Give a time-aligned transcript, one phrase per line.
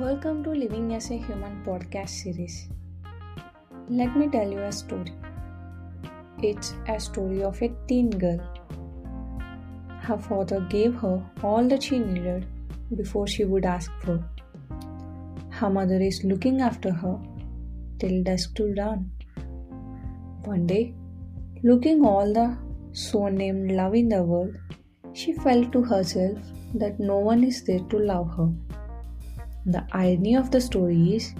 [0.00, 2.68] Welcome to Living as a Human podcast series.
[3.88, 5.12] Let me tell you a story.
[6.40, 8.38] It's a story of a teen girl.
[10.02, 12.46] Her father gave her all that she needed
[12.94, 14.22] before she would ask for.
[15.50, 17.18] Her mother is looking after her
[17.98, 19.10] till dusk to dawn.
[20.44, 20.94] One day,
[21.64, 22.56] looking all the
[22.92, 24.54] so named love in the world,
[25.12, 26.38] she felt to herself
[26.74, 28.52] that no one is there to love her.
[29.70, 31.34] The irony of the story is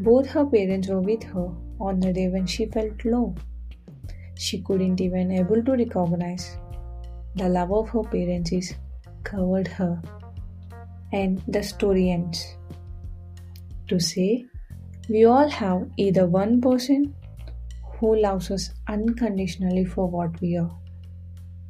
[0.00, 3.34] both her parents were with her on the day when she felt low.
[4.36, 6.56] She couldn't even able to recognize
[7.34, 8.74] the love of her parents is
[9.22, 10.00] covered her.
[11.12, 12.56] And the story ends.
[13.88, 14.46] To say
[15.10, 17.14] we all have either one person
[17.98, 20.74] who loves us unconditionally for what we are.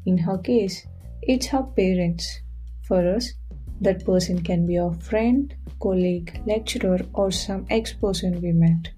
[0.07, 0.87] In her case,
[1.23, 2.41] it's her parents.
[2.85, 3.33] For us,
[3.81, 8.91] that person can be a friend, colleague, lecturer, or some ex person we met.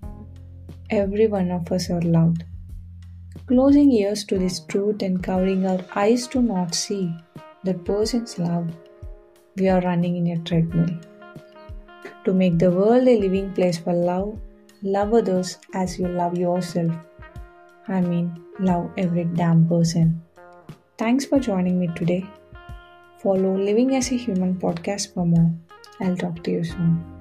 [0.90, 2.44] Every one of us are loved.
[3.46, 7.12] Closing ears to this truth and covering our eyes to not see
[7.64, 8.68] that person's love,
[9.56, 10.96] we are running in a treadmill.
[12.24, 14.38] To make the world a living place for love,
[14.82, 16.92] love others as you love yourself.
[17.88, 20.22] I mean, love every damn person.
[20.96, 22.24] Thanks for joining me today.
[23.22, 25.52] Follow Living as a Human podcast for more.
[26.00, 27.19] I'll talk to you soon.